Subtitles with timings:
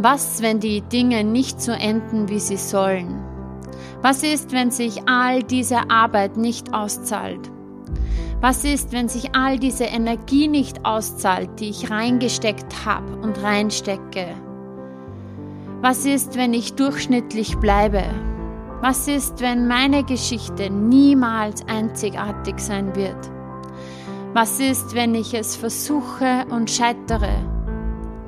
[0.00, 3.20] Was, wenn die Dinge nicht so enden, wie sie sollen?
[4.00, 7.50] Was ist, wenn sich all diese Arbeit nicht auszahlt?
[8.40, 14.28] Was ist, wenn sich all diese Energie nicht auszahlt, die ich reingesteckt habe und reinstecke?
[15.80, 18.04] Was ist, wenn ich durchschnittlich bleibe?
[18.80, 23.18] Was ist, wenn meine Geschichte niemals einzigartig sein wird?
[24.32, 27.57] Was ist, wenn ich es versuche und scheitere?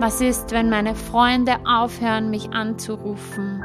[0.01, 3.63] Was ist, wenn meine Freunde aufhören, mich anzurufen?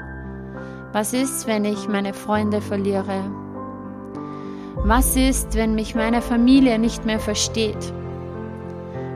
[0.91, 3.23] Was ist, wenn ich meine Freunde verliere?
[4.83, 7.93] Was ist, wenn mich meine Familie nicht mehr versteht?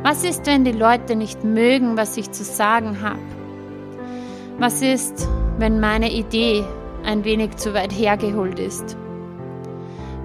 [0.01, 3.19] Was ist, wenn die Leute nicht mögen, was ich zu sagen habe?
[4.57, 6.63] Was ist, wenn meine Idee
[7.03, 8.95] ein wenig zu weit hergeholt ist?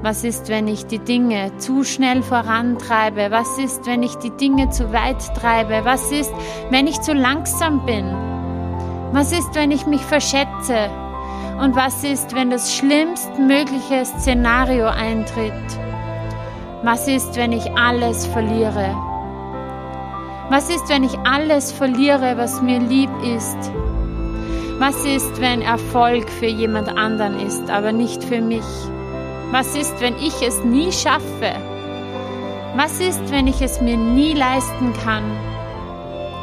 [0.04, 3.28] Was ist, wenn ich die Dinge zu schnell vorantreibe?
[3.30, 5.80] Was ist, wenn ich die Dinge zu weit treibe?
[5.84, 6.30] Was ist,
[6.68, 8.04] wenn ich zu langsam bin?
[9.12, 10.90] Was ist, wenn ich mich verschätze?
[11.58, 15.54] Und was ist, wenn das schlimmstmögliche Szenario eintritt?
[16.82, 18.94] Was ist, wenn ich alles verliere?
[20.50, 23.56] Was ist, wenn ich alles verliere, was mir lieb ist?
[24.78, 28.66] Was ist, wenn Erfolg für jemand anderen ist, aber nicht für mich?
[29.54, 31.52] Was ist, wenn ich es nie schaffe?
[32.74, 35.22] Was ist, wenn ich es mir nie leisten kann?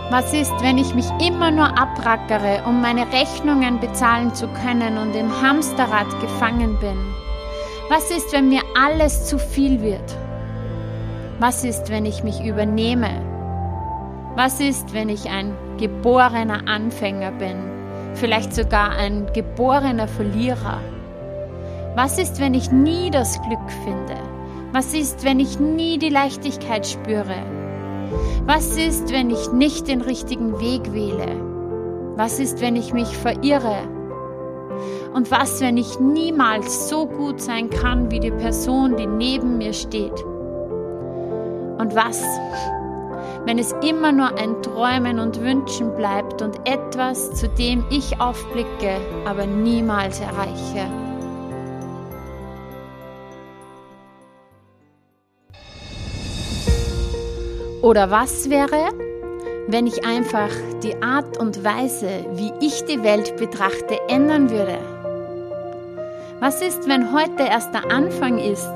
[0.09, 5.13] Was ist, wenn ich mich immer nur abrackere, um meine Rechnungen bezahlen zu können und
[5.13, 6.97] im Hamsterrad gefangen bin?
[7.89, 10.15] Was ist, wenn mir alles zu viel wird?
[11.39, 13.11] Was ist, wenn ich mich übernehme?
[14.37, 17.57] Was ist, wenn ich ein geborener Anfänger bin?
[18.13, 20.79] Vielleicht sogar ein geborener Verlierer?
[21.94, 24.16] Was ist, wenn ich nie das Glück finde?
[24.72, 27.36] Was ist, wenn ich nie die Leichtigkeit spüre?
[28.45, 31.36] Was ist, wenn ich nicht den richtigen Weg wähle?
[32.16, 33.75] Was ist, wenn ich mich verirre?
[35.14, 39.74] Und was, wenn ich niemals so gut sein kann wie die Person, die neben mir
[39.74, 40.24] steht?
[41.78, 42.24] Und was,
[43.46, 48.96] wenn es immer nur ein Träumen und Wünschen bleibt und etwas, zu dem ich aufblicke,
[49.25, 51.10] aber niemals erreiche?
[57.81, 58.90] Oder was wäre,
[59.68, 60.52] wenn ich einfach
[60.84, 64.78] die Art und Weise, wie ich die Welt betrachte, ändern würde?
[66.40, 68.69] Was ist, wenn heute erst der Anfang ist?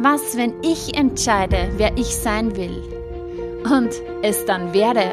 [0.00, 2.82] Was, wenn ich entscheide, wer ich sein will
[3.64, 3.90] und
[4.22, 5.10] es dann werde?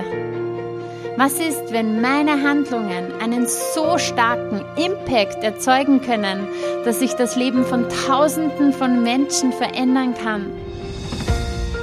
[1.18, 6.48] Was ist, wenn meine Handlungen einen so starken Impact erzeugen können,
[6.84, 10.52] dass ich das Leben von Tausenden von Menschen verändern kann?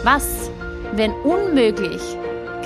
[0.04, 0.50] Was,
[0.92, 2.00] wenn unmöglich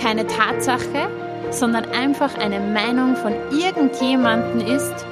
[0.00, 1.08] keine Tatsache,
[1.50, 5.06] sondern einfach eine Meinung von irgendjemandem ist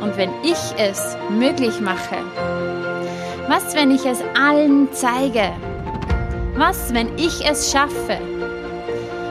[0.00, 2.16] und wenn ich es möglich mache?
[3.48, 5.50] Was, wenn ich es allen zeige?
[6.56, 8.18] Was, wenn ich es schaffe?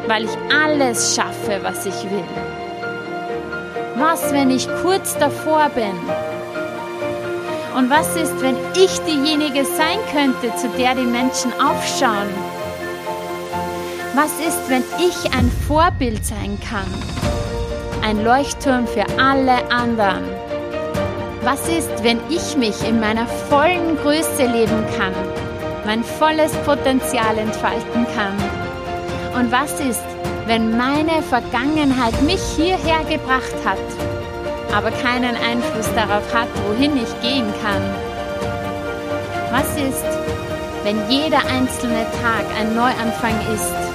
[0.07, 2.23] Weil ich alles schaffe, was ich will.
[3.97, 5.93] Was, wenn ich kurz davor bin?
[7.75, 12.56] Und was ist, wenn ich diejenige sein könnte, zu der die Menschen aufschauen?
[14.17, 16.91] Was ist, wenn ich ein Vorbild sein kann?
[18.01, 20.23] Ein Leuchtturm für alle anderen.
[21.43, 25.13] Was ist, wenn ich mich in meiner vollen Größe leben kann,
[25.85, 28.33] mein volles Potenzial entfalten kann?
[29.39, 30.01] Und was ist,
[30.47, 33.77] wenn meine Vergangenheit mich hierher gebracht hat,
[34.75, 37.83] aber keinen Einfluss darauf hat, wohin ich gehen kann?
[39.51, 40.03] Was ist,
[40.83, 43.86] wenn jeder einzelne Tag ein Neuanfang ist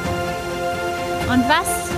[1.32, 1.90] und was,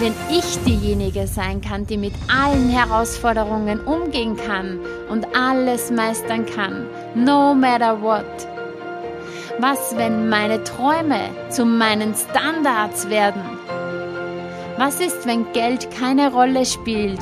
[0.00, 6.86] wenn ich diejenige sein kann, die mit allen Herausforderungen umgehen kann und alles meistern kann,
[7.14, 8.26] no matter what?
[9.58, 13.42] Was, wenn meine Träume zu meinen Standards werden?
[14.76, 17.20] Was ist, wenn Geld keine Rolle spielt?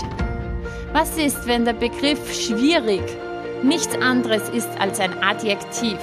[0.92, 3.02] Was ist, wenn der Begriff schwierig
[3.62, 5.98] nichts anderes ist als ein Adjektiv?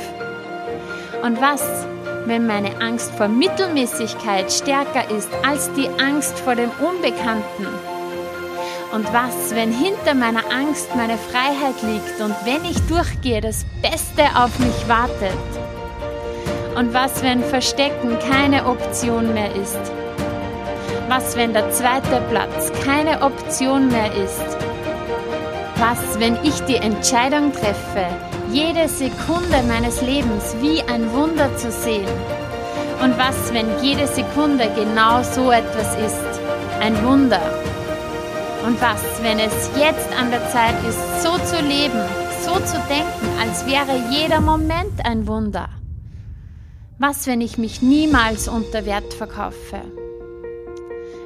[1.24, 1.86] Und was,
[2.28, 7.68] wenn meine Angst vor Mittelmäßigkeit stärker ist als die Angst vor dem Unbekannten?
[8.92, 14.24] Und was, wenn hinter meiner Angst meine Freiheit liegt und wenn ich durchgehe, das Beste
[14.36, 15.38] auf mich wartet?
[16.76, 19.80] Und was, wenn Verstecken keine Option mehr ist?
[21.10, 24.58] Was, wenn der zweite Platz keine Option mehr ist?
[25.78, 28.08] Was, wenn ich die Entscheidung treffe,
[28.52, 32.08] jede Sekunde meines Lebens wie ein Wunder zu sehen.
[33.04, 36.42] Und was, wenn jede Sekunde genau so etwas ist?
[36.80, 37.42] Ein Wunder.
[38.66, 42.02] Und was, wenn es jetzt an der Zeit ist, so zu leben,
[42.42, 45.70] so zu denken, als wäre jeder Moment ein Wunder?
[47.00, 49.82] Was, wenn ich mich niemals unter Wert verkaufe?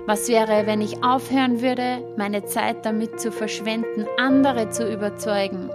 [0.05, 5.69] Was wäre, wenn ich aufhören würde, meine Zeit damit zu verschwenden, andere zu überzeugen?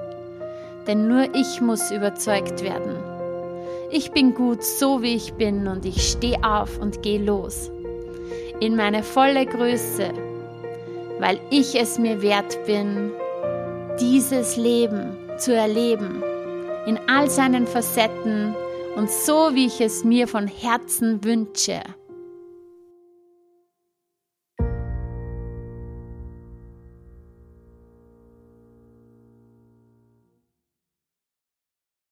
[0.86, 2.96] Denn nur ich muss überzeugt werden.
[3.90, 7.70] Ich bin gut so wie ich bin und ich stehe auf und gehe los.
[8.60, 10.12] In meine volle Größe,
[11.20, 13.12] weil ich es mir wert bin,
[14.00, 16.22] dieses Leben zu erleben,
[16.86, 18.54] in all seinen Facetten
[18.96, 21.80] und so wie ich es mir von Herzen wünsche.